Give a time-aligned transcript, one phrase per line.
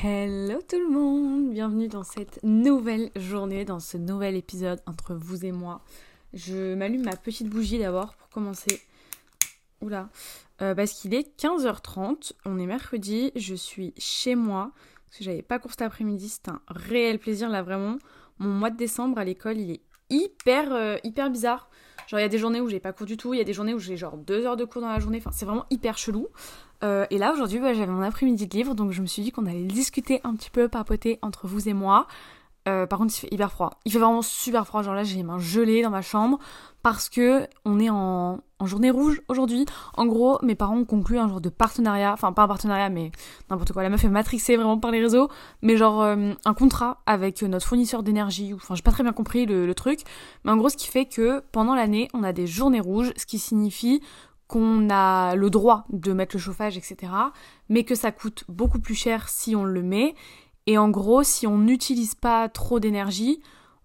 [0.00, 5.44] Hello tout le monde, bienvenue dans cette nouvelle journée, dans ce nouvel épisode entre vous
[5.44, 5.80] et moi.
[6.32, 8.80] Je m'allume ma petite bougie d'abord pour commencer.
[9.80, 10.08] Oula,
[10.62, 14.70] euh, parce qu'il est 15h30, on est mercredi, je suis chez moi,
[15.06, 17.98] parce que j'avais pas cours cet après-midi, c'est un réel plaisir là vraiment.
[18.38, 19.80] Mon mois de décembre à l'école, il est
[20.10, 21.68] hyper, euh, hyper bizarre.
[22.06, 23.44] Genre, il y a des journées où j'ai pas cours du tout, il y a
[23.44, 25.66] des journées où j'ai genre deux heures de cours dans la journée, enfin, c'est vraiment
[25.70, 26.28] hyper chelou.
[26.84, 29.46] Euh, et là, aujourd'hui, j'avais mon après-midi de livre, donc je me suis dit qu'on
[29.46, 32.06] allait discuter un petit peu, papoter entre vous et moi.
[32.68, 33.78] Euh, par contre, il fait hyper froid.
[33.84, 34.82] Il fait vraiment super froid.
[34.82, 36.38] Genre là, j'ai les mains gelées dans ma chambre
[36.82, 39.64] parce que on est en, journée rouge aujourd'hui.
[39.96, 43.10] En gros, mes parents ont conclu un genre de partenariat, enfin pas un partenariat, mais
[43.48, 43.82] n'importe quoi.
[43.82, 45.28] La meuf est matrixée vraiment par les réseaux,
[45.62, 48.52] mais genre euh, un contrat avec notre fournisseur d'énergie.
[48.52, 50.00] Enfin, j'ai pas très bien compris le truc,
[50.44, 53.24] mais en gros, ce qui fait que pendant l'année, on a des journées rouges, ce
[53.24, 54.02] qui signifie
[54.48, 57.12] qu'on a le droit de mettre le chauffage, etc.
[57.68, 60.14] Mais que ça coûte beaucoup plus cher si on le met.
[60.66, 63.40] Et en gros, si on n'utilise pas trop d'énergie,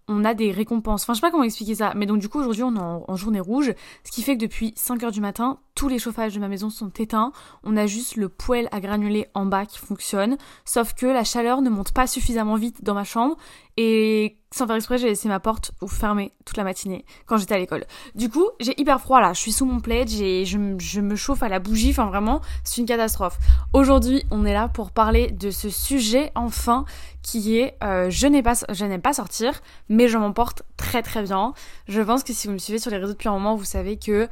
[0.08, 1.02] on a des récompenses.
[1.02, 3.16] Enfin, je sais pas comment expliquer ça, mais donc du coup aujourd'hui on est en,
[3.16, 3.72] journée rouge,
[4.04, 6.90] ce qui fait que depuis 5h du matin, tous les chauffages de ma maison sont
[6.90, 7.32] éteints.
[7.62, 11.62] On a juste le poêle à granulés en bas qui fonctionne, sauf que la chaleur
[11.62, 13.36] ne monte pas suffisamment vite dans ma chambre
[13.76, 17.58] et sans faire exprès, j'ai laissé ma porte fermée toute la matinée quand j'étais à
[17.58, 17.84] l'école.
[18.14, 21.42] Du coup, j'ai hyper froid là, je suis sous mon plaid, je, je me chauffe
[21.42, 23.36] à la bougie, enfin vraiment, c'est une catastrophe.
[23.72, 26.84] Aujourd'hui, on est là pour parler de ce sujet enfin
[27.22, 31.02] qui est euh, je n'ai pas je n'aime pas sortir, mais je m'en porte très
[31.02, 31.52] très bien.
[31.88, 33.98] Je pense que si vous me suivez sur les réseaux depuis un moment, vous savez
[33.98, 34.28] que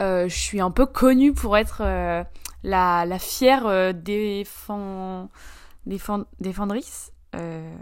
[0.00, 2.22] euh, je suis un peu connue pour être euh,
[2.62, 5.30] la, la fière euh, défend,
[5.86, 7.10] défend, défendrice.
[7.34, 7.74] Euh,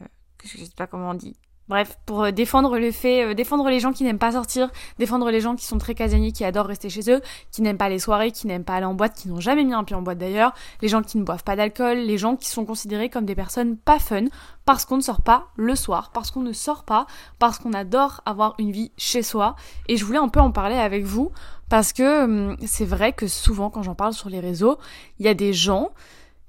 [0.42, 1.36] je sais pas comment on dit.
[1.72, 5.30] Bref, pour euh, défendre le fait, euh, défendre les gens qui n'aiment pas sortir, défendre
[5.30, 7.98] les gens qui sont très casaniers, qui adorent rester chez eux, qui n'aiment pas les
[7.98, 10.18] soirées, qui n'aiment pas aller en boîte, qui n'ont jamais mis un pied en boîte
[10.18, 13.34] d'ailleurs, les gens qui ne boivent pas d'alcool, les gens qui sont considérés comme des
[13.34, 14.26] personnes pas fun
[14.66, 17.06] parce qu'on ne sort pas le soir, parce qu'on ne sort pas,
[17.38, 19.56] parce qu'on adore avoir une vie chez soi.
[19.88, 21.32] Et je voulais un peu en parler avec vous
[21.70, 24.76] parce que hum, c'est vrai que souvent quand j'en parle sur les réseaux,
[25.18, 25.92] il y a des gens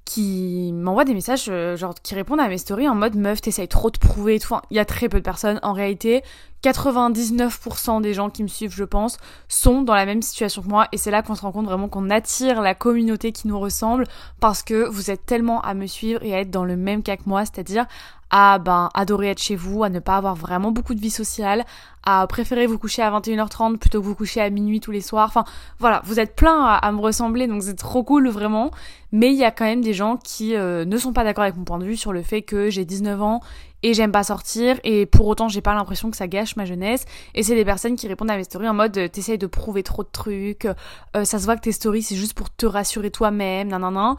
[0.06, 3.68] qui m'envoient des messages, euh, genre qui répondent à mes stories en mode meuf, t'essayes
[3.68, 4.56] trop de prouver et tout.
[4.70, 5.60] Il y a très peu de personnes.
[5.64, 6.24] En réalité,
[6.64, 10.88] 99% des gens qui me suivent, je pense, sont dans la même situation que moi.
[10.92, 14.06] Et c'est là qu'on se rend compte vraiment qu'on attire la communauté qui nous ressemble
[14.40, 17.18] parce que vous êtes tellement à me suivre et à être dans le même cas
[17.18, 17.86] que moi, c'est-à-dire
[18.30, 21.66] à ben adorer être chez vous, à ne pas avoir vraiment beaucoup de vie sociale,
[22.06, 25.28] à préférer vous coucher à 21h30 plutôt que vous coucher à minuit tous les soirs.
[25.28, 25.46] Enfin
[25.80, 28.72] voilà, vous êtes plein à, me ressembler donc c'est trop cool vraiment.
[29.12, 31.56] Mais il y a quand même des gens qui euh, ne sont pas d'accord avec
[31.56, 33.42] mon point de vue sur le fait que j'ai 19 ans
[33.84, 37.06] et j'aime pas sortir et pour autant j'ai pas l'impression que ça gâche ma jeunesse
[37.36, 39.84] et c'est des personnes qui répondent à mes stories en mode euh, t'essayes de prouver
[39.84, 43.12] trop de trucs euh, ça se voit que tes stories c'est juste pour te rassurer
[43.12, 44.16] toi-même nan nan nan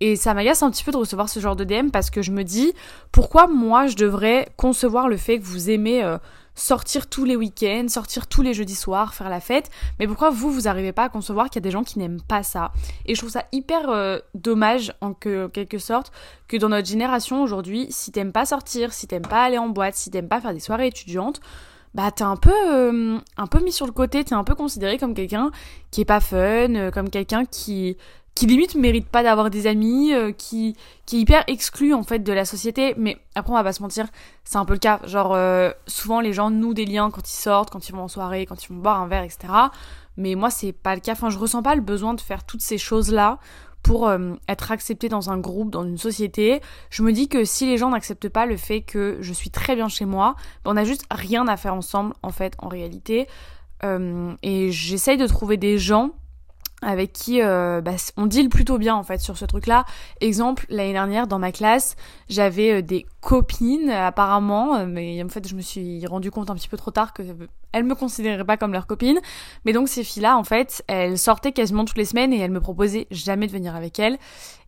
[0.00, 2.30] et ça m'agace un petit peu de recevoir ce genre de DM parce que je
[2.30, 2.72] me dis
[3.10, 6.04] pourquoi moi je devrais concevoir le fait que vous aimez
[6.58, 10.50] sortir tous les week-ends, sortir tous les jeudis soirs, faire la fête, mais pourquoi vous,
[10.50, 12.72] vous arrivez pas à concevoir qu'il y a des gens qui n'aiment pas ça?
[13.06, 16.12] Et je trouve ça hyper euh, dommage, en quelque sorte,
[16.48, 19.94] que dans notre génération aujourd'hui, si t'aimes pas sortir, si t'aimes pas aller en boîte,
[19.94, 21.40] si t'aimes pas faire des soirées étudiantes,
[21.94, 24.98] bah t'es un peu euh, un peu mis sur le côté, t'es un peu considéré
[24.98, 25.50] comme quelqu'un
[25.90, 27.96] qui est pas fun, euh, comme quelqu'un qui
[28.38, 30.76] qui limite mérite pas d'avoir des amis, euh, qui,
[31.06, 32.94] qui est hyper exclu en fait de la société.
[32.96, 34.06] Mais après, on va pas se mentir,
[34.44, 35.00] c'est un peu le cas.
[35.06, 38.08] Genre, euh, souvent les gens nouent des liens quand ils sortent, quand ils vont en
[38.08, 39.52] soirée, quand ils vont boire un verre, etc.
[40.16, 41.12] Mais moi, c'est pas le cas.
[41.12, 43.40] Enfin, je ressens pas le besoin de faire toutes ces choses-là
[43.82, 46.60] pour euh, être accepté dans un groupe, dans une société.
[46.90, 49.74] Je me dis que si les gens n'acceptent pas le fait que je suis très
[49.74, 53.26] bien chez moi, ben, on a juste rien à faire ensemble, en fait, en réalité.
[53.82, 56.12] et j'essaye de trouver des gens
[56.82, 59.84] avec qui euh, bah, on deal plutôt bien en fait sur ce truc-là.
[60.20, 61.96] Exemple, l'année dernière dans ma classe,
[62.28, 66.54] j'avais euh, des copines apparemment, euh, mais en fait je me suis rendu compte un
[66.54, 67.22] petit peu trop tard que
[67.72, 69.18] elles me considéraient pas comme leurs copines.
[69.64, 72.60] Mais donc ces filles-là en fait, elles sortaient quasiment toutes les semaines et elles me
[72.60, 74.18] proposaient jamais de venir avec elles.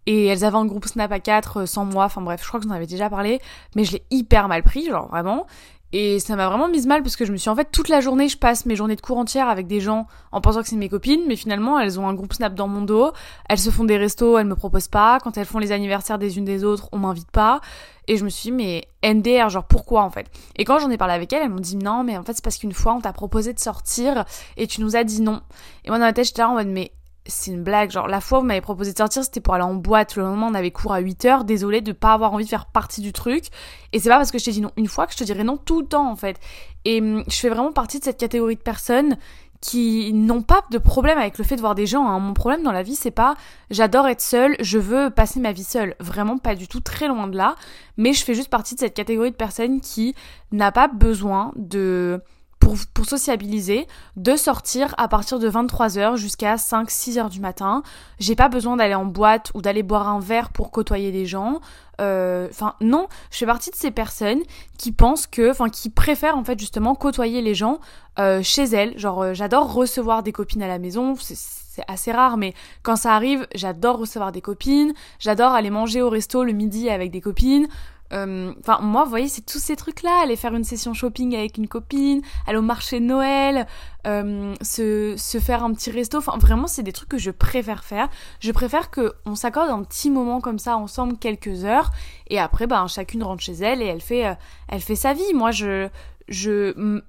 [0.06, 2.66] Et elles avaient un groupe Snap à 4 sans moi, enfin bref, je crois que
[2.66, 3.38] j'en avais déjà parlé,
[3.76, 5.46] mais je l'ai hyper mal pris, genre vraiment.
[5.92, 8.00] Et ça m'a vraiment mise mal parce que je me suis en fait toute la
[8.00, 10.76] journée, je passe mes journées de cours entières avec des gens en pensant que c'est
[10.76, 13.12] mes copines, mais finalement elles ont un groupe Snap dans mon dos,
[13.48, 16.38] elles se font des restos, elles me proposent pas, quand elles font les anniversaires des
[16.38, 17.60] unes des autres, on m'invite pas.
[18.06, 20.30] Et je me suis dit mais NDR, genre pourquoi en fait?
[20.56, 22.44] Et quand j'en ai parlé avec elles, elles m'ont dit non mais en fait c'est
[22.44, 24.24] parce qu'une fois on t'a proposé de sortir
[24.56, 25.40] et tu nous as dit non.
[25.84, 26.92] Et moi dans ma tête j'étais en mode mais
[27.26, 27.90] c'est une blague.
[27.90, 30.16] Genre, la fois où vous m'avez proposé de sortir, c'était pour aller en boîte.
[30.16, 31.44] Le moment, on avait cours à 8 heures.
[31.44, 33.44] Désolée de pas avoir envie de faire partie du truc.
[33.92, 35.44] Et c'est pas parce que je t'ai dit non une fois que je te dirais
[35.44, 36.38] non tout le temps, en fait.
[36.84, 39.16] Et hum, je fais vraiment partie de cette catégorie de personnes
[39.60, 42.06] qui n'ont pas de problème avec le fait de voir des gens.
[42.08, 42.18] Hein.
[42.18, 43.34] Mon problème dans la vie, c'est pas
[43.70, 45.94] j'adore être seule, je veux passer ma vie seule.
[46.00, 47.56] Vraiment pas du tout, très loin de là.
[47.96, 50.14] Mais je fais juste partie de cette catégorie de personnes qui
[50.50, 52.22] n'a pas besoin de
[52.60, 57.82] pour, pour, sociabiliser, de sortir à partir de 23h jusqu'à 5-6h du matin.
[58.18, 61.60] J'ai pas besoin d'aller en boîte ou d'aller boire un verre pour côtoyer des gens.
[62.00, 64.40] Euh, enfin, non, je fais partie de ces personnes
[64.78, 67.80] qui pensent que, enfin, qui préfèrent en fait justement côtoyer les gens
[68.18, 68.96] euh, chez elles.
[68.98, 71.14] Genre, euh, j'adore recevoir des copines à la maison.
[71.18, 74.92] C'est assez rare, mais quand ça arrive, j'adore recevoir des copines.
[75.18, 77.68] J'adore aller manger au resto le midi avec des copines.
[78.12, 80.22] Euh, enfin, moi, vous voyez, c'est tous ces trucs-là.
[80.22, 83.66] Aller faire une session shopping avec une copine, aller au marché de Noël,
[84.06, 86.18] euh, se, se, faire un petit resto.
[86.18, 88.08] Enfin, vraiment, c'est des trucs que je préfère faire.
[88.40, 91.90] Je préfère qu'on s'accorde un petit moment comme ça ensemble, quelques heures,
[92.28, 94.34] et après, ben, chacune rentre chez elle et elle fait, euh,
[94.68, 95.34] elle fait sa vie.
[95.34, 95.88] Moi, je,
[96.28, 97.00] je,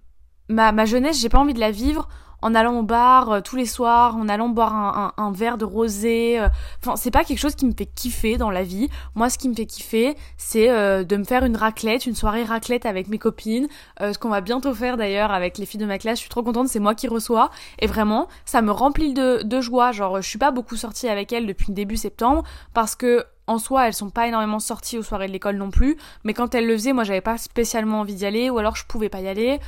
[0.49, 2.07] ma, ma jeunesse, j'ai pas envie de la vivre
[2.41, 5.65] en allant au bar euh, tous les soirs, en allant boire un, un, verre de
[5.65, 6.39] rosé.
[6.39, 6.47] Euh.
[6.81, 8.89] Enfin, c'est pas quelque chose qui me fait kiffer dans la vie.
[9.15, 12.43] Moi, ce qui me fait kiffer, c'est euh, de me faire une raclette, une soirée
[12.43, 13.67] raclette avec mes copines.
[13.99, 16.17] ce qu'on va bientôt faire d'ailleurs avec les filles de ma classe.
[16.17, 17.49] Je suis trop contente, c'est moi qui reçois.
[17.79, 19.91] Et vraiment, ça me remplit de, de joie.
[19.91, 22.43] Genre, je suis pas beaucoup sortie avec elles depuis début septembre
[22.73, 25.97] parce que en soi, elles sont pas énormément sorties aux soirées de l'école non plus,
[26.23, 28.85] mais quand elles le faisaient, moi j'avais pas spécialement envie d'y aller, ou alors je
[28.85, 29.59] pouvais pas y aller.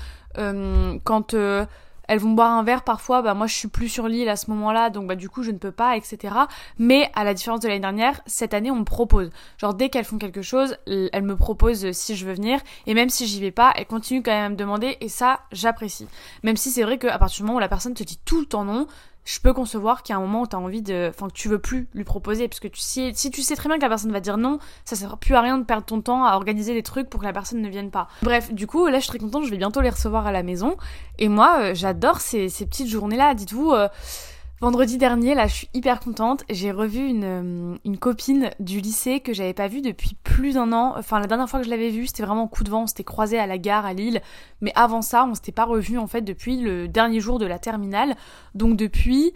[1.04, 1.36] quand
[2.08, 4.50] elles vont boire un verre parfois, bah moi je suis plus sur l'île à ce
[4.52, 6.36] moment-là, donc bah du coup je ne peux pas, etc.
[6.78, 9.30] Mais à la différence de l'année dernière, cette année on me propose.
[9.58, 13.10] Genre dès qu'elles font quelque chose, elles me proposent si je veux venir, et même
[13.10, 16.08] si j'y vais pas, elles continuent quand même à me demander, et ça j'apprécie.
[16.44, 18.46] Même si c'est vrai qu'à partir du moment où la personne te dit tout le
[18.46, 18.88] temps non,
[19.26, 21.10] je peux concevoir qu'il y a un moment où tu as envie de.
[21.10, 22.48] Enfin, que tu veux plus lui proposer.
[22.48, 24.60] Parce que tu, si, si tu sais très bien que la personne va dire non,
[24.86, 27.26] ça sert plus à rien de perdre ton temps à organiser des trucs pour que
[27.26, 28.08] la personne ne vienne pas.
[28.22, 30.44] Bref, du coup, là, je suis très contente, je vais bientôt les recevoir à la
[30.44, 30.78] maison.
[31.20, 33.34] Et moi, euh, j'adore ces, petites journées-là.
[33.34, 33.72] Dites-vous.
[33.72, 33.88] Euh,
[34.64, 36.46] Vendredi dernier, là, je suis hyper contente.
[36.50, 40.74] J'ai revu une, euh, une, copine du lycée que j'avais pas vue depuis plus d'un
[40.74, 40.96] an.
[40.98, 42.84] Enfin, la dernière fois que je l'avais vue, c'était vraiment coup de vent.
[42.84, 44.20] On s'était croisés à la gare à Lille.
[44.62, 47.60] Mais avant ça, on s'était pas revu en fait depuis le dernier jour de la
[47.60, 48.16] terminale.
[48.56, 49.34] Donc depuis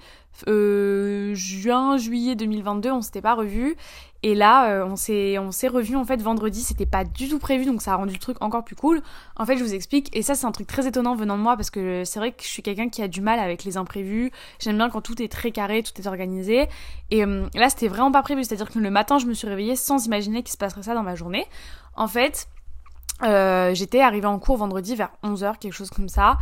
[0.48, 3.76] euh, juin, juillet 2022, on s'était pas revu.
[4.24, 7.38] Et là, euh, on s'est on s'est revu en fait vendredi, c'était pas du tout
[7.38, 9.02] prévu, donc ça a rendu le truc encore plus cool.
[9.36, 11.56] En fait, je vous explique, et ça c'est un truc très étonnant venant de moi
[11.56, 14.32] parce que c'est vrai que je suis quelqu'un qui a du mal avec les imprévus.
[14.60, 16.68] J'aime bien quand tout est très carré, tout est organisé.
[17.12, 19.76] Et euh, là, c'était vraiment pas prévu, c'est-à-dire que le matin, je me suis réveillée
[19.76, 21.46] sans imaginer qu'il se passerait ça dans ma journée.
[21.96, 22.48] En fait,
[23.22, 26.38] j'étais arrivée en cours vendredi vers 11h, quelque chose comme ça.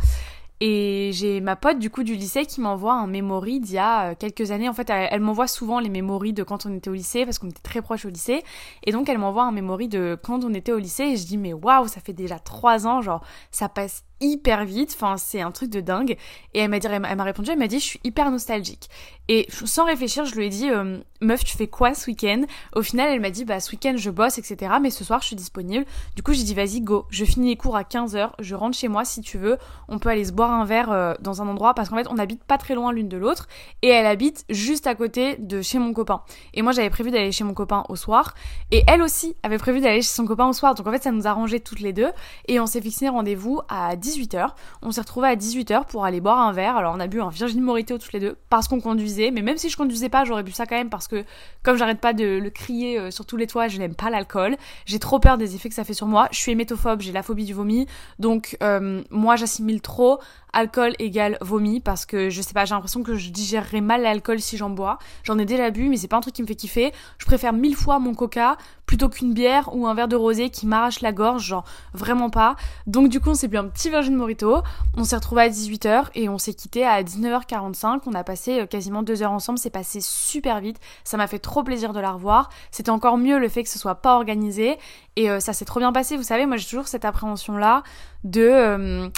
[0.60, 4.10] Et j'ai ma pote du coup du lycée qui m'envoie un memory d'il y a
[4.10, 4.70] euh, quelques années.
[4.70, 7.50] En fait, elle, m'envoie souvent les memories de quand on était au lycée parce qu'on
[7.50, 8.42] était très proches au lycée.
[8.84, 11.36] Et donc elle m'envoie un memory de quand on était au lycée et je dis
[11.36, 15.50] mais waouh, ça fait déjà trois ans, genre ça passe hyper vite, enfin c'est un
[15.50, 16.16] truc de dingue.
[16.54, 18.88] Et elle m'a dit, elle m'a répondu, elle m'a dit je suis hyper nostalgique.
[19.28, 22.42] Et sans réfléchir, je lui ai dit euh, meuf tu fais quoi ce week-end?
[22.74, 24.74] Au final elle m'a dit bah ce week-end je bosse etc.
[24.80, 25.84] Mais ce soir je suis disponible.
[26.14, 28.86] Du coup j'ai dit vas-y go, je finis les cours à 15h, je rentre chez
[28.86, 29.58] moi si tu veux,
[29.88, 32.18] on peut aller se boire un verre euh, dans un endroit parce qu'en fait on
[32.18, 33.48] habite pas très loin l'une de l'autre
[33.82, 36.22] et elle habite juste à côté de chez mon copain.
[36.54, 38.34] Et moi j'avais prévu d'aller chez mon copain au soir
[38.70, 40.76] et elle aussi avait prévu d'aller chez son copain au soir.
[40.76, 42.10] Donc en fait ça nous a arrangé toutes les deux
[42.46, 44.50] et on s'est fixé rendez-vous à 18h.
[44.82, 46.76] On s'est retrouvés à 18h pour aller boire un verre.
[46.76, 49.15] Alors on a bu un Virgin Morito toutes les deux parce qu'on conduisait.
[49.30, 51.24] Mais même si je conduisais pas, j'aurais bu ça quand même parce que
[51.62, 54.56] comme j'arrête pas de le crier euh, sur tous les toits, je n'aime pas l'alcool.
[54.84, 56.28] J'ai trop peur des effets que ça fait sur moi.
[56.30, 57.86] Je suis hémétophobe, j'ai la phobie du vomi.
[58.18, 60.20] Donc euh, moi j'assimile trop
[60.52, 64.40] alcool égale vomi parce que je sais pas, j'ai l'impression que je digérerais mal l'alcool
[64.40, 64.98] si j'en bois.
[65.22, 66.92] J'en ai déjà bu, mais c'est pas un truc qui me fait kiffer.
[67.18, 70.66] Je préfère mille fois mon coca plutôt qu'une bière ou un verre de rosé qui
[70.66, 72.56] m'arrache la gorge, genre vraiment pas.
[72.86, 74.62] Donc du coup, on s'est bu un petit Virgin Morito.
[74.96, 78.02] On s'est retrouvé à 18h et on s'est quitté à 19h45.
[78.06, 79.58] On a passé euh, quasiment deux heures ensemble.
[79.58, 80.78] C'est passé super vite.
[81.04, 82.50] Ça m'a fait trop plaisir de la revoir.
[82.70, 84.78] C'était encore mieux le fait que ce soit pas organisé
[85.16, 86.16] et euh, ça s'est trop bien passé.
[86.16, 87.82] Vous savez, moi j'ai toujours cette appréhension là
[88.24, 89.08] de euh,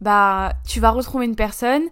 [0.00, 1.84] bah tu vas retrouver une personne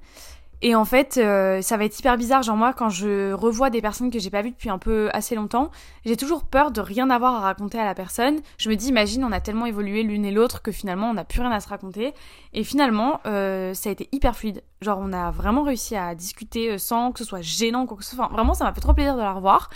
[0.63, 3.83] et en fait euh, ça va être hyper bizarre genre moi quand je revois des
[3.83, 5.71] personnes que j'ai pas vues depuis un peu assez longtemps
[6.05, 8.41] j'ai toujours peur de rien avoir à raconter à la personne.
[8.59, 11.25] Je me dis imagine on a tellement évolué l'une et l'autre que finalement on n'a
[11.25, 12.13] plus rien à se raconter.
[12.53, 14.63] Et finalement euh, ça a été hyper fluide.
[14.81, 18.05] Genre on a vraiment réussi à discuter euh, sans que ce soit gênant quoi que
[18.05, 18.25] ce soit.
[18.25, 19.71] Enfin, vraiment ça m'a fait trop plaisir de la revoir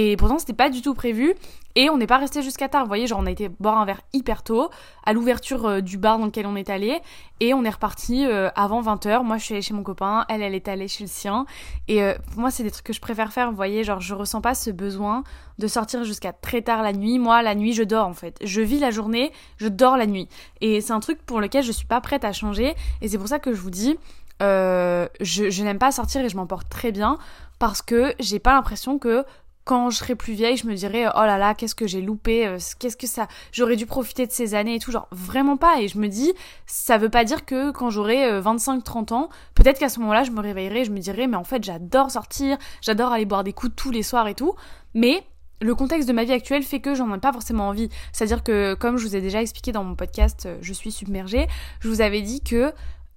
[0.00, 1.34] et pourtant, c'était pas du tout prévu.
[1.74, 2.82] Et on n'est pas resté jusqu'à tard.
[2.82, 4.70] Vous voyez, genre, on a été boire un verre hyper tôt,
[5.04, 7.00] à l'ouverture euh, du bar dans lequel on est allé.
[7.40, 9.24] Et on est reparti euh, avant 20h.
[9.24, 10.24] Moi, je suis allée chez mon copain.
[10.28, 11.46] Elle, elle est allée chez le sien.
[11.88, 13.50] Et euh, pour moi, c'est des trucs que je préfère faire.
[13.50, 15.24] Vous voyez, genre, je ressens pas ce besoin
[15.58, 17.18] de sortir jusqu'à très tard la nuit.
[17.18, 18.38] Moi, la nuit, je dors, en fait.
[18.40, 20.28] Je vis la journée, je dors la nuit.
[20.60, 22.76] Et c'est un truc pour lequel je suis pas prête à changer.
[23.00, 23.98] Et c'est pour ça que je vous dis,
[24.40, 27.18] je, je n'aime pas sortir et je m'en porte très bien
[27.58, 29.24] parce que j'ai pas l'impression que
[29.68, 32.46] quand je serai plus vieille, je me dirais oh là là, qu'est-ce que j'ai loupé,
[32.46, 35.82] euh, qu'est-ce que ça, j'aurais dû profiter de ces années et tout, genre vraiment pas.
[35.82, 36.32] Et je me dis,
[36.64, 40.30] ça veut pas dire que quand j'aurai 25-30 euh, ans, peut-être qu'à ce moment-là, je
[40.30, 43.74] me réveillerai, je me dirais mais en fait j'adore sortir, j'adore aller boire des coups
[43.76, 44.54] tous les soirs et tout,
[44.94, 45.22] mais
[45.60, 47.90] le contexte de ma vie actuelle fait que j'en ai pas forcément envie.
[48.12, 51.46] C'est-à-dire que, comme je vous ai déjà expliqué dans mon podcast euh, Je suis submergée,
[51.80, 52.72] je vous avais dit que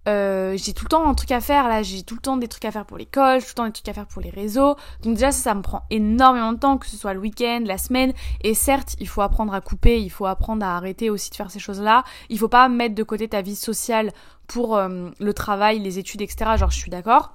[0.08, 2.48] euh, j'ai tout le temps un truc à faire là, j'ai tout le temps des
[2.48, 4.76] trucs à faire pour l'école, tout le temps des trucs à faire pour les réseaux.
[5.04, 8.14] Donc déjà ça, me prend énormément de temps, que ce soit le week-end, la semaine.
[8.44, 11.52] Et certes, il faut apprendre à couper, il faut apprendre à arrêter aussi de faire
[11.52, 12.04] ces choses-là.
[12.30, 14.12] Il faut pas mettre de côté ta vie sociale
[14.48, 16.58] pour euh, le travail, les études, etc.
[16.58, 17.34] Genre je suis d'accord.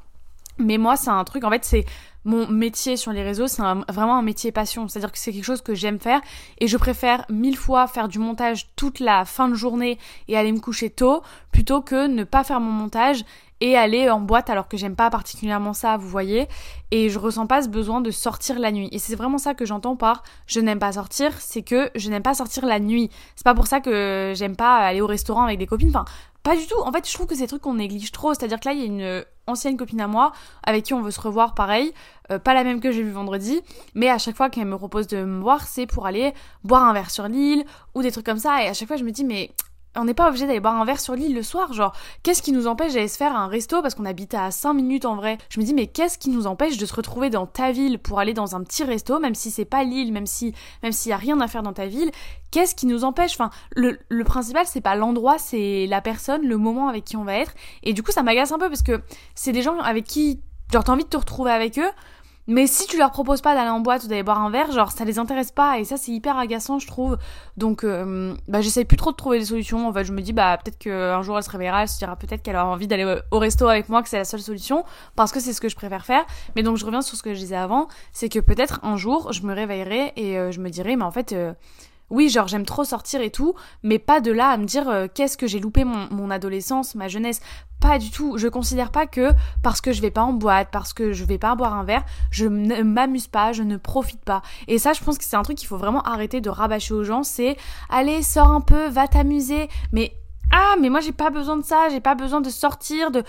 [0.59, 1.85] Mais moi, c'est un truc, en fait, c'est
[2.27, 4.89] mon métier sur les réseaux, c'est vraiment un métier passion.
[4.89, 6.21] C'est-à-dire que c'est quelque chose que j'aime faire
[6.59, 9.97] et je préfère mille fois faire du montage toute la fin de journée
[10.27, 11.23] et aller me coucher tôt
[11.53, 13.25] plutôt que ne pas faire mon montage
[13.61, 16.49] et aller en boîte alors que j'aime pas particulièrement ça, vous voyez.
[16.91, 18.89] Et je ressens pas ce besoin de sortir la nuit.
[18.91, 22.25] Et c'est vraiment ça que j'entends par je n'aime pas sortir, c'est que je n'aime
[22.25, 23.09] pas sortir la nuit.
[23.37, 25.89] C'est pas pour ça que j'aime pas aller au restaurant avec des copines.
[25.89, 26.05] Enfin,
[26.47, 26.79] pas du tout.
[26.81, 28.33] En fait, je trouve que c'est des trucs qu'on néglige trop.
[28.33, 30.31] C'est-à-dire que là, il y a une ancienne copine à moi
[30.63, 31.93] avec qui on veut se revoir pareil.
[32.31, 33.61] Euh, pas la même que j'ai vue vendredi.
[33.95, 36.93] Mais à chaque fois qu'elle me propose de me voir, c'est pour aller boire un
[36.93, 37.65] verre sur l'île
[37.97, 38.63] ou des trucs comme ça.
[38.63, 39.51] Et à chaque fois, je me dis, mais
[39.97, 42.53] on n'est pas obligé d'aller boire un verre sur l'île le soir, genre qu'est-ce qui
[42.53, 45.39] nous empêche d'aller se faire un resto parce qu'on habite à 5 minutes en vrai?
[45.49, 48.19] Je me dis mais qu'est-ce qui nous empêche de se retrouver dans ta ville pour
[48.21, 51.13] aller dans un petit resto même si c'est pas l'île, même si même s'il y
[51.13, 52.11] a rien à faire dans ta ville,
[52.51, 53.33] qu'est-ce qui nous empêche?
[53.33, 57.25] Enfin le, le principal c'est pas l'endroit, c'est la personne, le moment avec qui on
[57.25, 57.53] va être.
[57.83, 59.01] Et du coup ça m'agace un peu parce que
[59.35, 60.41] c'est des gens avec qui
[60.73, 61.91] genre t'as envie de te retrouver avec eux
[62.47, 64.93] mais si tu leur proposes pas d'aller en boîte ou d'aller boire un verre, genre
[64.93, 67.19] ça les intéresse pas et ça c'est hyper agaçant je trouve.
[67.57, 69.89] Donc euh, bah j'essaye plus trop de trouver des solutions.
[69.89, 72.17] En fait je me dis bah peut-être qu'un jour elle se réveillera, elle se dira
[72.17, 74.85] peut-être qu'elle aura envie d'aller au resto avec moi, que c'est la seule solution
[75.17, 76.25] parce que c'est ce que je préfère faire.
[76.55, 79.33] Mais donc je reviens sur ce que je disais avant, c'est que peut-être un jour
[79.33, 81.53] je me réveillerai et euh, je me dirai mais en fait euh,
[82.11, 85.07] oui, genre j'aime trop sortir et tout, mais pas de là à me dire euh,
[85.13, 87.41] qu'est-ce que j'ai loupé mon, adolescence, ma jeunesse.
[87.81, 88.39] Pas du tout.
[88.39, 89.33] Je considère pas que
[89.63, 92.05] parce que je vais pas en boîte, parce que je vais pas boire un verre,
[92.31, 94.43] je ne m'amuse pas, je ne profite pas.
[94.69, 97.05] Et ça, je pense que c'est un truc qu'il faut vraiment arrêter de rabâcher aux
[97.05, 97.23] gens.
[97.23, 97.57] C'est
[97.91, 99.69] allez, sors un peu, va t'amuser.
[99.93, 100.13] Mais
[100.53, 103.25] ah, mais moi j'ai pas besoin de ça, j'ai pas besoin de sortir, de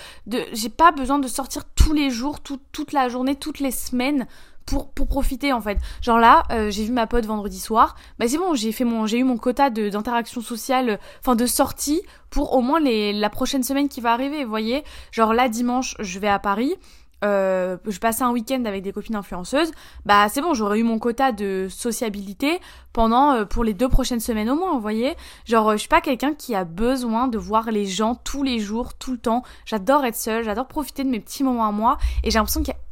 [0.53, 4.27] j'ai pas besoin de sortir tous les jours, toute la journée, toutes les semaines
[4.67, 5.79] pour, pour profiter en fait.
[6.01, 7.95] Genre là, euh, j'ai vu ma pote vendredi soir.
[8.19, 11.35] Bah c'est bon, j'ai fait mon, j'ai eu mon quota de d'interaction sociale, euh, enfin
[11.35, 14.43] de sortie pour au moins les la prochaine semaine qui va arriver.
[14.43, 16.75] Vous voyez, genre là dimanche, je vais à Paris.
[17.23, 19.71] Euh, je passais un week-end avec des copines influenceuses,
[20.05, 22.59] bah c'est bon, j'aurais eu mon quota de sociabilité
[22.93, 25.15] pendant euh, pour les deux prochaines semaines au moins, vous voyez.
[25.45, 28.93] Genre, je suis pas quelqu'un qui a besoin de voir les gens tous les jours,
[28.93, 29.41] tout le temps.
[29.65, 32.75] J'adore être seule, j'adore profiter de mes petits moments à moi, et j'ai l'impression qu'il
[32.75, 32.86] y a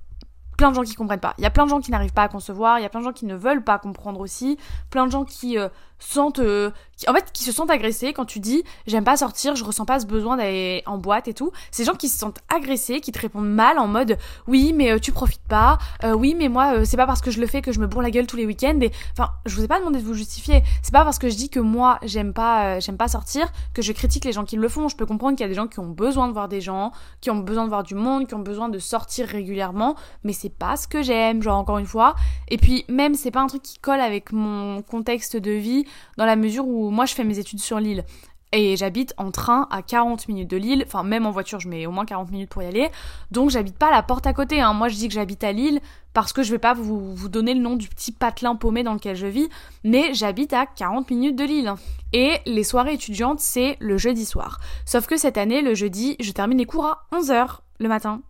[0.57, 1.33] plein de gens qui comprennent pas.
[1.37, 3.01] Il y a plein de gens qui n'arrivent pas à concevoir, il y a plein
[3.01, 4.57] de gens qui ne veulent pas comprendre aussi,
[4.89, 5.69] plein de gens qui euh,
[6.05, 6.71] sentent euh,
[7.07, 9.99] en fait qui se sentent agressés quand tu dis j'aime pas sortir, je ressens pas
[9.99, 11.51] ce besoin d'aller en boîte et tout.
[11.71, 14.99] Ces gens qui se sentent agressés, qui te répondent mal en mode oui mais euh,
[14.99, 17.71] tu profites pas, euh, oui mais moi c'est pas parce que je le fais que
[17.71, 19.99] je me bourre la gueule tous les week-ends et enfin je vous ai pas demandé
[19.99, 20.63] de vous justifier.
[20.81, 23.91] C'est pas parce que je dis que moi j'aime pas j'aime pas sortir que je
[23.91, 24.87] critique les gens qui le font.
[24.87, 26.91] Je peux comprendre qu'il y a des gens qui ont besoin de voir des gens,
[27.21, 30.49] qui ont besoin de voir du monde, qui ont besoin de sortir régulièrement, mais c'est
[30.49, 32.15] pas ce que j'aime, genre encore une fois.
[32.47, 35.85] Et puis même c'est pas un truc qui colle avec mon contexte de vie
[36.17, 38.03] dans la mesure où moi je fais mes études sur l'île.
[38.51, 41.85] Et j'habite en train à 40 minutes de Lille, enfin même en voiture je mets
[41.87, 42.89] au moins 40 minutes pour y aller,
[43.31, 44.61] donc j'habite pas à la porte à côté.
[44.61, 44.71] Hein.
[44.71, 45.81] Moi je dis que j'habite à Lille
[46.13, 48.93] parce que je vais pas vous, vous donner le nom du petit patelin paumé dans
[48.93, 49.49] lequel je vis,
[49.83, 51.73] mais j'habite à 40 minutes de Lille.
[52.13, 54.59] Et les soirées étudiantes c'est le jeudi soir.
[54.85, 58.21] Sauf que cette année, le jeudi, je termine les cours à 11h le matin.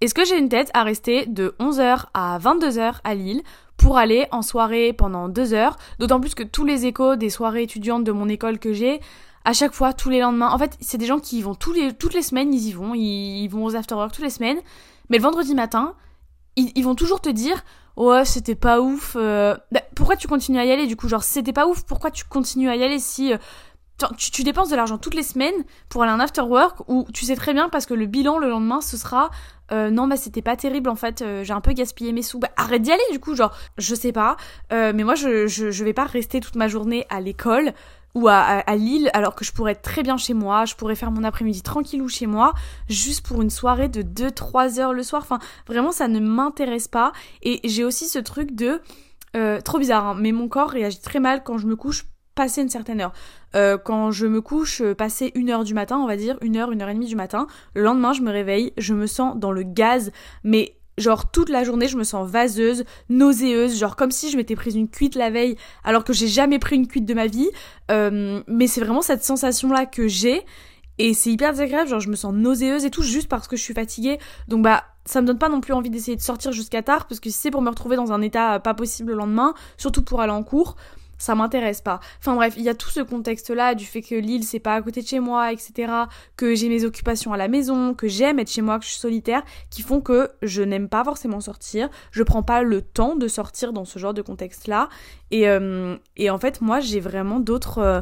[0.00, 3.42] Est-ce que j'ai une tête à rester de 11h à 22h à Lille
[3.76, 5.76] pour aller en soirée pendant deux heures?
[5.98, 9.00] D'autant plus que tous les échos des soirées étudiantes de mon école que j'ai,
[9.46, 11.76] à chaque fois, tous les lendemains, en fait, c'est des gens qui y vont toutes
[11.76, 14.58] les semaines, ils y vont, ils, vont aux after-work toutes les semaines.
[15.08, 15.94] Mais le vendredi matin,
[16.56, 17.62] ils, vont toujours te dire
[17.96, 20.86] ouais c'était pas ouf euh, bah, pourquoi tu continues à y aller?
[20.86, 23.38] Du coup genre c'était pas ouf pourquoi tu continues à y aller si euh,
[24.18, 27.36] tu, dépenses de l'argent toutes les semaines pour aller en after work où tu sais
[27.36, 29.30] très bien parce que le bilan le lendemain ce sera
[29.72, 31.22] euh, non bah c'était pas terrible en fait.
[31.22, 32.38] Euh, j'ai un peu gaspillé mes sous.
[32.38, 34.36] Bah arrête d'y aller du coup genre je sais pas.
[34.72, 37.72] Euh, mais moi je, je, vais pas rester toute ma journée à l'école
[38.14, 40.64] ou à, à, Lille alors que je pourrais être très bien chez moi.
[40.64, 42.54] Je pourrais faire mon après-midi tranquillou chez moi
[42.88, 45.22] juste pour une soirée de 2-3 heures le soir.
[45.22, 47.12] Enfin vraiment ça ne m'intéresse pas.
[47.42, 48.80] Et j'ai aussi ce truc de
[49.64, 52.06] trop bizarre hein, mais mon corps réagit très mal quand je me couche
[52.36, 53.12] passer une certaine heure.
[53.56, 56.56] Euh, quand je me couche, euh, passer une heure du matin, on va dire, une
[56.56, 59.36] heure, une heure et demie du matin, le lendemain, je me réveille, je me sens
[59.36, 60.12] dans le gaz,
[60.44, 64.54] mais genre toute la journée, je me sens vaseuse, nauséeuse, genre comme si je m'étais
[64.54, 67.48] prise une cuite la veille, alors que j'ai jamais pris une cuite de ma vie.
[67.90, 70.44] Euh, mais c'est vraiment cette sensation-là que j'ai.
[70.98, 73.62] Et c'est hyper désagréable, genre je me sens nauséeuse et tout juste parce que je
[73.62, 74.18] suis fatiguée.
[74.48, 77.20] Donc bah ça me donne pas non plus envie d'essayer de sortir jusqu'à tard parce
[77.20, 80.22] que si c'est pour me retrouver dans un état pas possible le lendemain, surtout pour
[80.22, 80.76] aller en cours,
[81.18, 82.00] ça m'intéresse pas.
[82.18, 84.82] Enfin bref, il y a tout ce contexte-là du fait que l'île c'est pas à
[84.82, 85.92] côté de chez moi, etc.
[86.36, 89.00] Que j'ai mes occupations à la maison, que j'aime être chez moi, que je suis
[89.00, 91.88] solitaire, qui font que je n'aime pas forcément sortir.
[92.10, 94.88] Je prends pas le temps de sortir dans ce genre de contexte-là.
[95.30, 97.78] Et, euh, et en fait, moi j'ai vraiment d'autres.
[97.78, 98.00] Euh,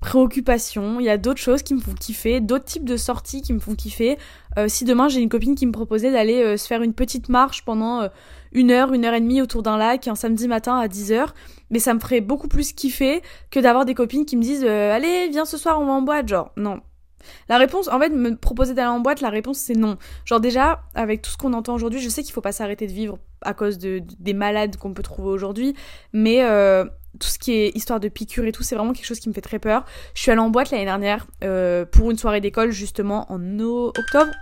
[0.00, 3.52] préoccupations, il y a d'autres choses qui me font kiffer, d'autres types de sorties qui
[3.52, 4.16] me font kiffer.
[4.56, 7.66] Euh, si demain j'ai une copine qui me proposait d'aller se faire une petite marche
[7.66, 8.08] pendant
[8.52, 11.28] une heure, une heure et demie autour d'un lac un samedi matin à 10h,
[11.70, 15.28] mais ça me ferait beaucoup plus kiffer que d'avoir des copines qui me disent allez
[15.28, 16.80] viens ce soir on va en boîte genre non
[17.50, 19.98] la réponse, en fait, me proposer d'aller en boîte, la réponse c'est non.
[20.24, 22.92] Genre déjà, avec tout ce qu'on entend aujourd'hui, je sais qu'il faut pas s'arrêter de
[22.92, 25.74] vivre à cause de, des malades qu'on peut trouver aujourd'hui,
[26.14, 26.42] mais
[27.18, 29.34] tout ce qui est histoire de piqûres et tout, c'est vraiment quelque chose qui me
[29.34, 29.84] fait très peur.
[30.14, 34.32] Je suis allée en boîte l'année dernière euh, pour une soirée d'école justement en octobre.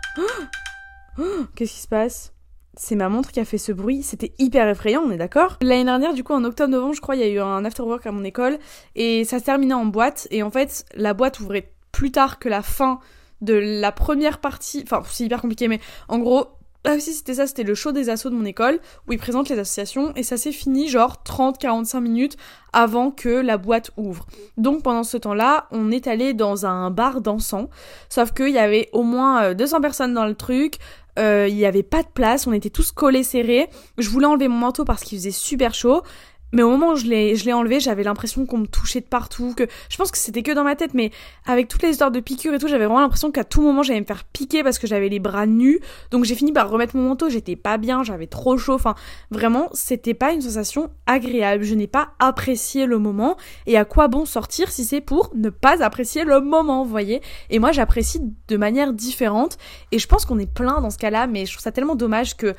[1.54, 2.32] Qu'est-ce qui se passe?
[2.78, 5.58] C'est ma montre qui a fait ce bruit, c'était hyper effrayant, on est d'accord.
[5.60, 8.12] L'année dernière, du coup, en octobre-novembre, je crois, il y a eu un afterwork à
[8.12, 8.58] mon école,
[8.94, 12.48] et ça se terminait en boîte, et en fait, la boîte ouvrait plus tard que
[12.48, 13.00] la fin
[13.40, 16.46] de la première partie, enfin, c'est hyper compliqué, mais en gros,
[16.84, 19.48] ah si c'était ça, c'était le show des assos de mon école où ils présentent
[19.48, 22.36] les associations et ça s'est fini genre 30-45 minutes
[22.72, 24.26] avant que la boîte ouvre.
[24.56, 27.68] Donc pendant ce temps-là, on est allé dans un bar dansant,
[28.08, 30.78] sauf qu'il y avait au moins 200 euh, personnes dans le truc,
[31.18, 33.68] euh, il n'y avait pas de place, on était tous collés serrés.
[33.98, 36.02] Je voulais enlever mon manteau parce qu'il faisait super chaud.
[36.52, 39.66] Mais au moment où je l'ai, enlevé, j'avais l'impression qu'on me touchait de partout, que
[39.88, 41.10] je pense que c'était que dans ma tête, mais
[41.46, 44.00] avec toutes les histoires de piqûres et tout, j'avais vraiment l'impression qu'à tout moment j'allais
[44.00, 45.80] me faire piquer parce que j'avais les bras nus.
[46.10, 48.74] Donc j'ai fini par remettre mon manteau, j'étais pas bien, j'avais trop chaud.
[48.74, 48.94] Enfin,
[49.30, 51.64] vraiment, c'était pas une sensation agréable.
[51.64, 53.36] Je n'ai pas apprécié le moment.
[53.66, 57.20] Et à quoi bon sortir si c'est pour ne pas apprécier le moment, vous voyez?
[57.50, 59.58] Et moi, j'apprécie de manière différente.
[59.92, 62.36] Et je pense qu'on est plein dans ce cas-là, mais je trouve ça tellement dommage
[62.36, 62.54] que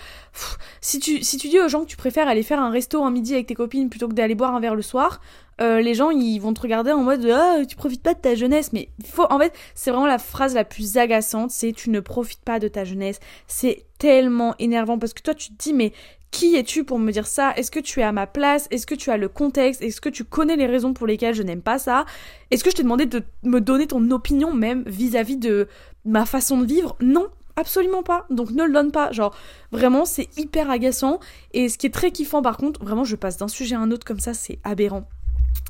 [0.82, 3.12] si tu si tu dis aux gens que tu préfères aller faire un resto un
[3.12, 5.22] midi avec tes copines plutôt que d'aller boire un verre le soir,
[5.62, 8.36] euh, les gens ils vont te regarder en mode ah tu profites pas de ta
[8.36, 8.74] jeunesse.
[8.74, 12.44] Mais faut en fait c'est vraiment la phrase la plus agaçante c'est tu ne profites
[12.44, 13.20] pas de ta jeunesse.
[13.48, 15.94] C'est tellement énervant parce que toi tu te dis mais
[16.32, 17.54] qui es-tu pour me dire ça?
[17.56, 18.68] Est-ce que tu es à ma place?
[18.70, 19.82] Est-ce que tu as le contexte?
[19.82, 22.06] Est-ce que tu connais les raisons pour lesquelles je n'aime pas ça?
[22.52, 25.68] Est-ce que je t'ai demandé de me donner ton opinion même vis à -vis de
[26.06, 26.96] ma façon de vivre?
[27.02, 28.26] Non, Absolument pas.
[28.30, 29.12] Donc ne le donne pas.
[29.12, 29.36] Genre,
[29.74, 31.20] vraiment, c'est hyper agaçant.
[31.52, 33.92] Et ce qui est très kiffant, par contre, vraiment, je passe d'un sujet à un
[33.92, 35.10] autre comme ça, c'est aberrant.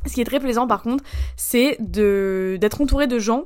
[0.05, 1.03] Ce qui est très plaisant, par contre,
[1.35, 3.45] c'est d'être entouré de gens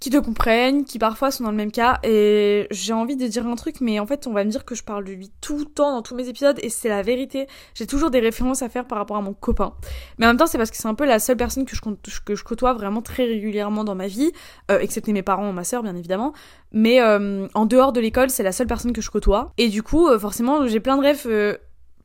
[0.00, 1.98] qui te comprennent, qui parfois sont dans le même cas.
[2.04, 4.74] Et j'ai envie de dire un truc, mais en fait, on va me dire que
[4.74, 7.46] je parle de lui tout le temps dans tous mes épisodes, et c'est la vérité.
[7.74, 9.74] J'ai toujours des références à faire par rapport à mon copain.
[10.18, 11.80] Mais en même temps, c'est parce que c'est un peu la seule personne que je,
[12.24, 14.30] que je côtoie vraiment très régulièrement dans ma vie,
[14.70, 16.32] euh, excepté mes parents, ma soeur, bien évidemment.
[16.72, 19.52] Mais euh, en dehors de l'école, c'est la seule personne que je côtoie.
[19.56, 21.56] Et du coup, euh, forcément, j'ai plein de rêves euh,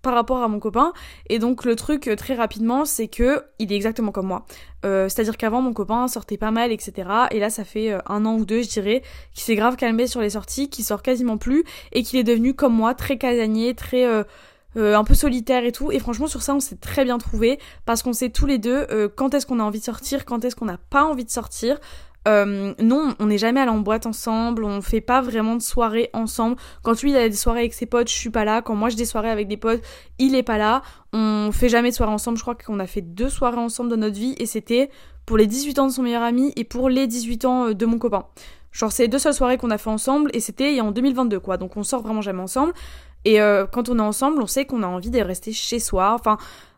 [0.04, 0.94] par rapport à mon copain.
[1.30, 4.46] Et donc le truc euh, très rapidement, c'est que il est exactement comme moi.
[4.86, 7.10] Euh, C'est-à-dire qu'avant mon copain sortait pas mal, etc.
[7.32, 9.02] Et là ça fait euh, un an ou deux, je dirais,
[9.34, 11.64] qu'il s'est grave calmé sur les sorties, qu'il sort quasiment plus
[11.94, 14.06] et qu'il est devenu comme moi, très casanier, très
[14.76, 15.92] un peu solitaire et tout.
[15.92, 18.88] Et franchement, sur ça, on s'est très bien trouvé parce qu'on sait tous les deux
[19.16, 21.80] quand est-ce qu'on a envie de sortir, quand est-ce qu'on n'a pas envie de sortir.
[22.28, 26.10] Euh, non, on n'est jamais allé en boîte ensemble, on fait pas vraiment de soirées
[26.14, 26.56] ensemble.
[26.82, 28.62] Quand lui il a des soirées avec ses potes, je suis pas là.
[28.62, 29.82] Quand moi j'ai des soirées avec des potes,
[30.20, 30.82] il est pas là.
[31.12, 32.38] On fait jamais de soirées ensemble.
[32.38, 34.90] Je crois qu'on a fait deux soirées ensemble dans notre vie et c'était
[35.26, 37.86] pour les 18 ans de son meilleur ami et pour les 18 ans euh, de
[37.86, 38.26] mon copain.
[38.72, 41.58] Genre c'est les deux seules soirées qu'on a fait ensemble et c'était en 2022 quoi.
[41.58, 42.74] Donc on sort vraiment jamais ensemble.
[43.26, 46.16] Et euh, quand on est ensemble, on sait qu'on a envie de rester chez soi.
[46.20, 46.38] Enfin,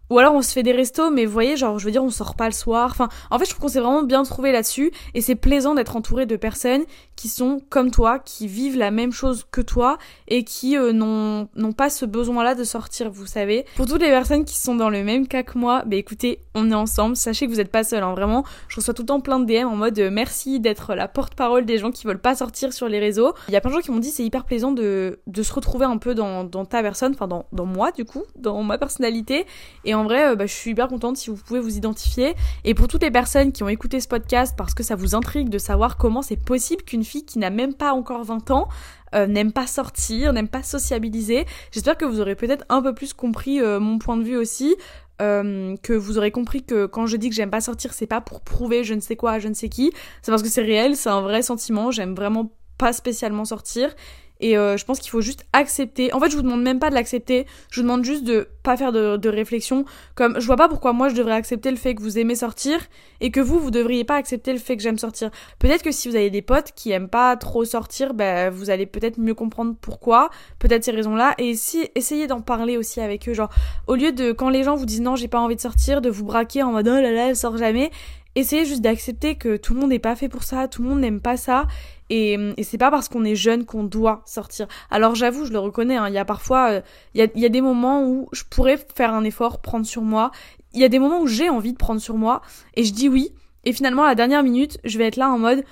[0.10, 2.10] ou alors on se fait des restos, mais vous voyez, genre, je veux dire, on
[2.10, 2.90] sort pas le soir.
[2.92, 4.92] Enfin, en fait, je trouve qu'on s'est vraiment bien trouvé là-dessus.
[5.14, 6.84] Et c'est plaisant d'être entouré de personnes
[7.16, 11.74] qui sont comme toi, qui vivent la même chose que toi et qui euh, n'ont
[11.74, 13.66] pas ce besoin-là de sortir, vous savez.
[13.76, 16.70] Pour toutes les personnes qui sont dans le même cas que moi, bah écoutez, on
[16.72, 17.16] est ensemble.
[17.16, 18.44] Sachez que vous êtes pas seul, hein, vraiment.
[18.68, 21.66] Je reçois tout le temps plein de DM en mode euh, merci d'être la porte-parole
[21.66, 23.34] des gens qui veulent pas sortir sur les réseaux.
[23.48, 25.86] Il y a plein de gens qui m'ont dit c'est hyper plaisant de, se retrouver
[25.86, 29.46] un peu dans, dans ta personne, enfin dans, dans moi du coup, dans ma personnalité.
[29.84, 32.36] Et en vrai, euh, bah, je suis hyper contente si vous pouvez vous identifier.
[32.64, 35.50] Et pour toutes les personnes qui ont écouté ce podcast parce que ça vous intrigue
[35.50, 38.68] de savoir comment c'est possible qu'une fille qui n'a même pas encore 20 ans
[39.14, 41.46] euh, n'aime pas sortir, n'aime pas sociabiliser.
[41.72, 44.76] J'espère que vous aurez peut-être un peu plus compris euh, mon point de vue aussi.
[45.20, 48.42] que vous aurez compris que quand je dis que j'aime pas sortir, c'est pas pour
[48.42, 51.10] prouver je ne sais quoi je ne sais qui, c'est parce que c'est réel, c'est
[51.10, 53.96] un vrai sentiment, j'aime vraiment pas spécialement sortir
[54.40, 56.14] et euh, je pense qu'il faut juste accepter.
[56.14, 57.46] En fait, je vous demande même pas de l'accepter.
[57.72, 59.86] Je vous demande juste de pas faire de, de, réflexion.
[60.16, 62.80] Comme je vois pas pourquoi moi je devrais accepter le fait que vous aimez sortir
[63.22, 65.32] et que vous vous devriez pas accepter le fait que j'aime sortir.
[65.60, 68.86] Peut-être que si vous avez des potes qui aiment pas trop sortir, ben vous allez
[68.86, 70.30] peut-être mieux comprendre pourquoi.
[70.60, 71.36] Peut-être ces raisons-là.
[71.38, 73.34] Et si essayez d'en parler aussi avec eux.
[73.34, 73.50] Genre
[73.88, 76.10] au lieu de quand les gens vous disent non j'ai pas envie de sortir, de
[76.10, 77.92] vous braquer en mode oh là là elle sort jamais
[78.36, 81.00] essayez juste d'accepter que tout le monde n'est pas fait pour ça, tout le monde
[81.00, 81.66] n'aime pas ça,
[82.10, 84.68] et, c'est pas parce qu'on est jeune qu'on doit sortir.
[84.92, 86.82] Alors j'avoue, je le reconnais, hein, il y a parfois, euh,
[87.14, 90.32] il, y a, des moments où je pourrais faire un effort, prendre sur moi,
[90.74, 92.42] il y a des moments où j'ai envie de prendre sur moi,
[92.76, 93.32] et je dis oui,
[93.64, 95.64] et finalement à la dernière minute, je vais être là en mode,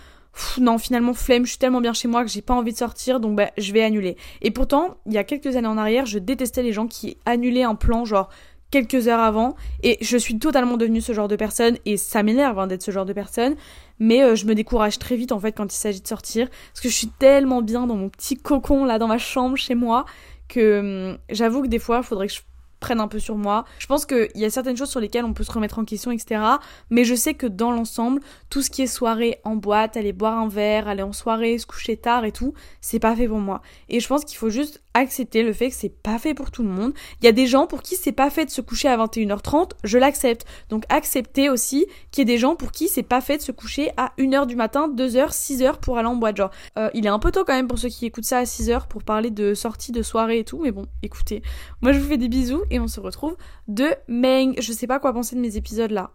[0.59, 3.19] non, finalement, flemme, je suis tellement bien chez moi que j'ai pas envie de sortir,
[3.19, 4.17] donc bah, je vais annuler.
[4.41, 7.63] Et pourtant, il y a quelques années en arrière, je détestais les gens qui annulaient
[7.63, 8.29] un plan, genre,
[8.73, 12.57] quelques heures avant et je suis totalement devenue ce genre de personne et ça m'énerve
[12.57, 13.53] hein, d'être ce genre de personne
[13.99, 16.81] mais euh, je me décourage très vite en fait quand il s'agit de sortir parce
[16.81, 20.05] que je suis tellement bien dans mon petit cocon là dans ma chambre chez moi
[20.47, 22.41] que hum, j'avoue que des fois il faudrait que je
[22.79, 23.63] prenne un peu sur moi.
[23.79, 26.11] Je pense qu'il y a certaines choses sur lesquelles on peut se remettre en question,
[26.11, 26.41] etc.
[26.89, 30.37] Mais je sais que dans l'ensemble, tout ce qui est soirée en boîte, aller boire
[30.37, 33.61] un verre, aller en soirée, se coucher tard et tout, c'est pas fait pour moi.
[33.87, 36.63] Et je pense qu'il faut juste accepter le fait que c'est pas fait pour tout
[36.63, 36.93] le monde.
[37.21, 39.71] Il y a des gens pour qui c'est pas fait de se coucher à 21h30,
[39.83, 40.45] je l'accepte.
[40.69, 43.51] Donc accepter aussi qu'il y ait des gens pour qui c'est pas fait de se
[43.51, 46.37] coucher à 1h du matin, 2h, 6h pour aller en boîte.
[46.37, 48.43] Genre, euh, il est un peu tôt quand même pour ceux qui écoutent ça à
[48.43, 51.41] 6h pour parler de sortie de soirée et tout, mais bon, écoutez.
[51.81, 53.35] Moi je vous fais des bisous et on se retrouve
[53.67, 54.53] demain.
[54.57, 56.11] Je sais pas quoi penser de mes épisodes là.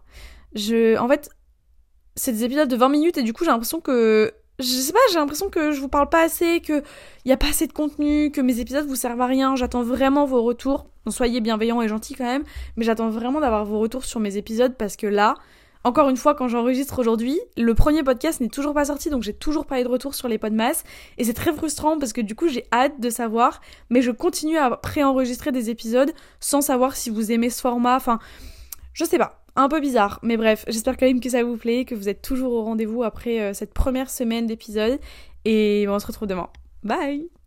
[0.55, 1.29] Je, en fait,
[2.15, 4.99] c'est des épisodes de 20 minutes et du coup j'ai l'impression que je sais pas,
[5.11, 6.83] j'ai l'impression que je vous parle pas assez, que
[7.25, 9.55] y a pas assez de contenu, que mes épisodes vous servent à rien.
[9.55, 10.87] J'attends vraiment vos retours.
[11.07, 12.43] soyez bienveillants et gentils quand même,
[12.75, 15.35] mais j'attends vraiment d'avoir vos retours sur mes épisodes parce que là,
[15.85, 19.33] encore une fois, quand j'enregistre aujourd'hui, le premier podcast n'est toujours pas sorti, donc j'ai
[19.33, 20.83] toujours pas eu de retour sur les podmas.
[21.17, 24.57] Et c'est très frustrant parce que du coup, j'ai hâte de savoir, mais je continue
[24.57, 27.95] à préenregistrer des épisodes sans savoir si vous aimez ce format.
[27.95, 28.19] Enfin,
[28.93, 30.19] je sais pas un peu bizarre.
[30.23, 33.03] Mais bref, j'espère quand même que ça vous plaît, que vous êtes toujours au rendez-vous
[33.03, 34.99] après euh, cette première semaine d'épisode.
[35.45, 36.49] Et on se retrouve demain.
[36.83, 37.38] Bye